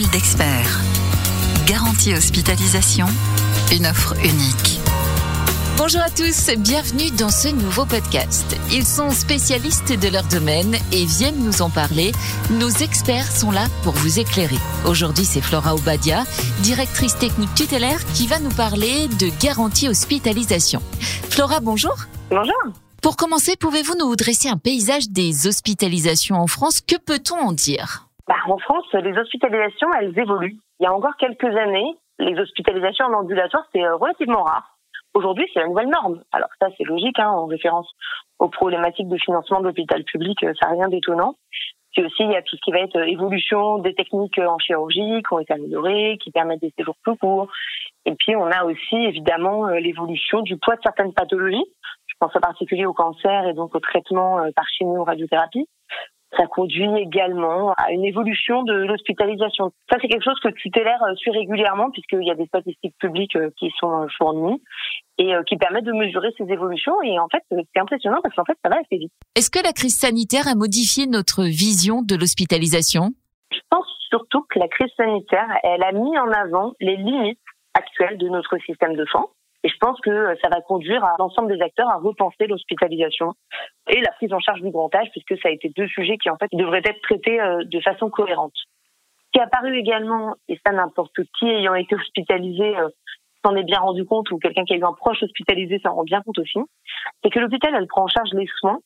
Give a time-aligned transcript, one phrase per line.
[0.00, 0.80] Parole d'expert.
[1.66, 3.06] Garantie hospitalisation.
[3.72, 4.80] Une offre unique.
[5.76, 8.56] Bonjour à tous, bienvenue dans ce nouveau podcast.
[8.72, 12.12] Ils sont spécialistes de leur domaine et viennent nous en parler.
[12.50, 14.58] Nos experts sont là pour vous éclairer.
[14.86, 16.24] Aujourd'hui, c'est Flora Obadia,
[16.60, 20.80] directrice technique tutélaire, qui va nous parler de garantie hospitalisation.
[21.28, 21.96] Flora, bonjour.
[22.30, 22.72] Bonjour.
[23.02, 26.80] Pour commencer, pouvez-vous nous dresser un paysage des hospitalisations en France?
[26.86, 28.09] Que peut-on en dire?
[28.30, 30.56] Bah, En France, les hospitalisations, elles évoluent.
[30.78, 34.78] Il y a encore quelques années, les hospitalisations en ambulatoire, c'était euh, relativement rare.
[35.14, 36.22] Aujourd'hui, c'est la nouvelle norme.
[36.30, 37.90] Alors ça, c'est logique, hein, en référence
[38.38, 41.34] aux problématiques de financement de l'hôpital public, euh, ça n'a rien d'étonnant.
[41.92, 44.58] Puis aussi, il y a tout ce qui va être euh, évolution des techniques en
[44.58, 47.50] chirurgie qui ont été améliorées, qui permettent des séjours plus courts.
[48.06, 51.66] Et puis, on a aussi, évidemment, l'évolution du poids de certaines pathologies.
[52.06, 55.66] Je pense en particulier au cancer et donc au traitement par chimie ou radiothérapie
[56.36, 59.72] ça conduit également à une évolution de l'hospitalisation.
[59.90, 63.36] Ça, c'est quelque chose que Tutélaire euh, suit régulièrement puisqu'il y a des statistiques publiques
[63.36, 64.62] euh, qui sont euh, fournies
[65.18, 66.94] et qui permettent de mesurer ces évolutions.
[67.02, 69.12] Et en fait, c'est impressionnant parce qu'en fait, ça va assez vite.
[69.36, 73.10] Est-ce que la crise sanitaire a modifié notre vision de l'hospitalisation?
[73.52, 77.38] Je pense surtout que la crise sanitaire, elle a mis en avant les limites
[77.74, 79.26] actuelles de notre système de soins
[79.62, 83.34] et je pense que ça va conduire à l'ensemble des acteurs à repenser l'hospitalisation
[83.88, 86.30] et la prise en charge du grand âge, puisque ça a été deux sujets qui
[86.30, 88.54] en fait devraient être traités euh, de façon cohérente.
[88.54, 92.88] Ce qui est apparu également, et ça n'importe qui ayant été hospitalisé euh,
[93.44, 96.04] s'en est bien rendu compte, ou quelqu'un qui a eu un proche hospitalisé s'en rend
[96.04, 96.58] bien compte aussi,
[97.22, 98.78] c'est que l'hôpital, elle prend en charge les soins,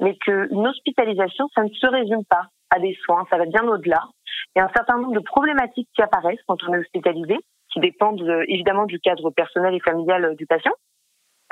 [0.00, 4.02] mais qu'une hospitalisation, ça ne se résume pas à des soins, ça va bien au-delà.
[4.54, 7.38] Il y a un certain nombre de problématiques qui apparaissent quand on est hospitalisé,
[7.72, 10.72] qui dépendent euh, évidemment du cadre personnel et familial euh, du patient.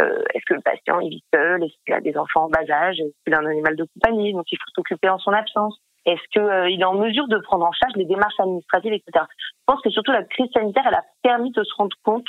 [0.00, 1.62] Euh, est-ce que le patient il vit seul?
[1.64, 3.00] Est-ce qu'il a des enfants en bas âge?
[3.00, 4.32] Est-ce qu'il a un animal de compagnie?
[4.32, 7.72] Dont il faut s'occuper en son absence Est-ce qu'il est en mesure de prendre en
[7.72, 9.24] charge les démarches administratives, etc.
[9.38, 12.28] Je pense que surtout la crise sanitaire, elle a permis de se rendre compte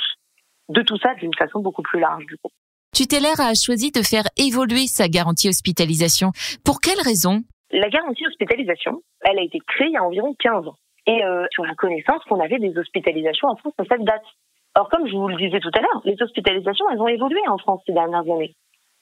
[0.70, 2.50] de tout ça d'une façon beaucoup plus large du coup.
[2.94, 6.30] Tutélaire a choisi de faire évoluer sa garantie hospitalisation.
[6.64, 7.42] Pour quelle raison?
[7.70, 10.76] La garantie hospitalisation, elle a été créée il y a environ 15 ans
[11.08, 14.24] et euh, sur la connaissance qu'on avait des hospitalisations en France à cette date.
[14.76, 17.56] Or, comme je vous le disais tout à l'heure, les hospitalisations, elles ont évolué en
[17.56, 18.54] France ces dernières années.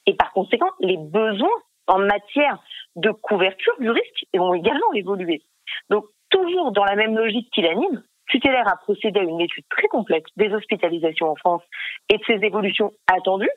[0.07, 1.59] Et par conséquent, les besoins
[1.89, 2.63] en matière
[2.95, 5.43] de couverture du risque ont également évolué.
[5.91, 9.89] Donc, toujours dans la même logique qui l'anime, Tutélaire a procédé à une étude très
[9.89, 11.63] complexe des hospitalisations en France
[12.09, 13.51] et de ses évolutions attendues.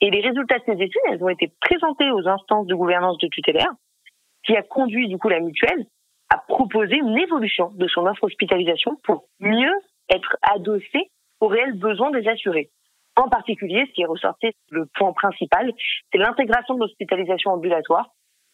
[0.00, 3.26] Et les résultats de ces études, elles ont été présentés aux instances de gouvernance de
[3.26, 3.72] Tutélaire,
[4.44, 5.86] qui a conduit du coup la mutuelle
[6.34, 9.74] à proposer une évolution de son offre hospitalisation pour mieux
[10.10, 12.70] être adossé aux réels besoins des assurés.
[13.16, 15.72] En particulier, ce qui est ressorti, le point principal,
[16.10, 18.08] c'est l'intégration de l'hospitalisation ambulatoire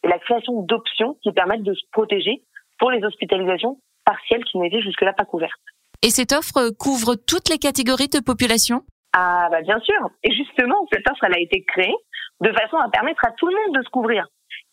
[0.04, 2.42] et la création d'options qui permettent de se protéger
[2.78, 5.60] pour les hospitalisations partielles qui n'étaient jusque-là pas couvertes.
[6.02, 8.82] Et cette offre couvre toutes les catégories de population?
[9.14, 10.10] Ah bah bien sûr.
[10.22, 11.96] Et justement, cette offre, elle a été créée
[12.40, 14.26] de façon à permettre à tout le monde de se couvrir.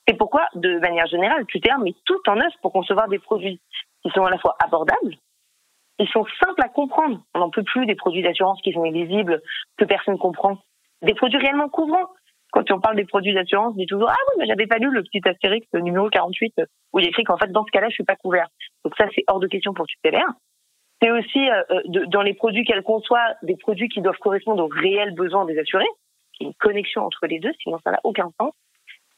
[0.07, 3.59] C'est pourquoi, de manière générale, QTR met tout en œuvre pour concevoir des produits
[4.03, 5.17] qui sont à la fois abordables,
[5.99, 7.21] ils sont simples à comprendre.
[7.33, 9.41] On n'en peut plus des produits d'assurance qui sont illisibles,
[9.77, 10.59] que personne comprend.
[11.01, 12.09] Des produits réellement couvrants.
[12.51, 14.89] Quand on parle des produits d'assurance, on dit toujours Ah oui, mais j'avais pas lu
[14.91, 16.61] le petit astérix numéro 48
[16.93, 18.47] où il est écrit qu'en fait dans ce cas-là je suis pas couvert.
[18.85, 20.27] Donc ça c'est hors de question pour tutélaire.
[21.01, 24.69] C'est aussi euh, euh dans les produits qu'elle conçoit des produits qui doivent correspondre aux
[24.69, 25.89] réels besoins des assurés.
[26.39, 28.53] Il y a une connexion entre les deux, sinon ça n'a aucun sens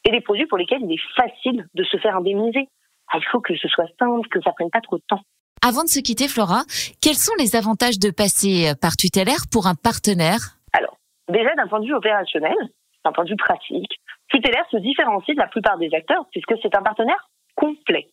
[0.06, 2.68] et des produits pour lesquels il est facile de se faire indemniser.
[3.12, 5.22] Ah, il faut que ce soit simple, que ça prenne pas trop de temps.
[5.66, 6.64] Avant de se quitter, Flora,
[7.02, 10.56] quels sont les avantages de passer par tutélaire pour un partenaire?
[10.74, 12.56] Alors, déjà d'un point de vue opérationnel,
[13.04, 13.92] d'un point de vue pratique,
[14.30, 18.10] tutélaire se différencie de la plupart des acteurs puisque c'est un partenaire complet.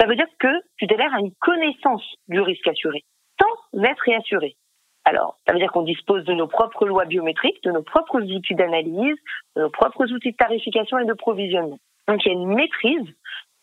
[0.00, 3.04] Ça veut dire que tutélaire a une connaissance du risque assuré,
[3.40, 4.56] sans être réassuré.
[5.04, 8.54] Alors, ça veut dire qu'on dispose de nos propres lois biométriques, de nos propres outils
[8.54, 9.16] d'analyse,
[9.56, 11.78] de nos propres outils de tarification et de provisionnement.
[12.08, 13.06] Donc, il y a une maîtrise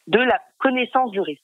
[0.07, 1.41] de la connaissance du risque.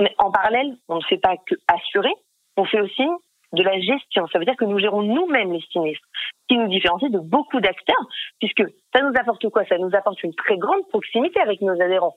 [0.00, 2.12] Mais en parallèle, on ne fait pas que assurer,
[2.56, 3.06] on fait aussi
[3.52, 4.26] de la gestion.
[4.28, 7.60] Ça veut dire que nous gérons nous-mêmes les sinistres, ce qui nous différencie de beaucoup
[7.60, 8.06] d'acteurs,
[8.40, 8.64] puisque
[8.94, 9.64] ça nous apporte quoi?
[9.66, 12.16] Ça nous apporte une très grande proximité avec nos adhérents.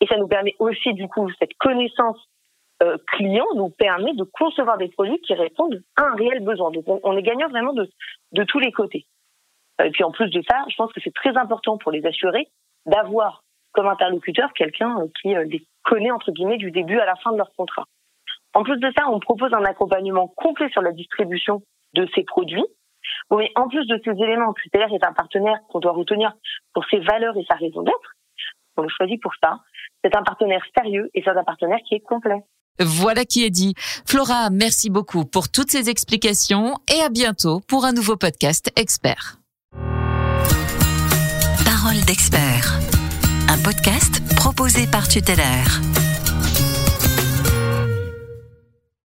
[0.00, 2.18] Et ça nous permet aussi, du coup, cette connaissance
[2.82, 6.70] euh, client nous permet de concevoir des produits qui répondent à un réel besoin.
[6.70, 7.88] Donc on, est gagnant vraiment de,
[8.32, 9.06] de tous les côtés.
[9.80, 12.04] Euh, et puis en plus de ça, je pense que c'est très important pour les
[12.04, 12.48] assurés
[12.84, 13.42] d'avoir
[13.72, 17.38] comme interlocuteur quelqu'un euh, qui les connaît entre guillemets du début à la fin de
[17.38, 17.84] leur contrat.
[18.54, 21.62] En plus de ça, on propose un accompagnement complet sur la distribution
[21.94, 22.64] de ces produits.
[23.30, 26.32] mais en plus de ces éléments, QTR est un partenaire qu'on doit retenir
[26.74, 28.12] pour ses valeurs et sa raison d'être.
[28.76, 29.60] On le choisit pour ça.
[30.04, 32.42] c'est un partenaire sérieux et c'est un partenaire qui est complet.
[32.80, 33.74] Voilà qui est dit.
[34.06, 39.38] Flora, merci beaucoup pour toutes ces explications et à bientôt pour un nouveau podcast expert.
[41.64, 42.78] Parole d'expert.
[43.48, 45.80] Un podcast proposé par Tutélaire.